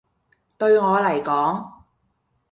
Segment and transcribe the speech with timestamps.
[0.57, 1.73] 對我嚟講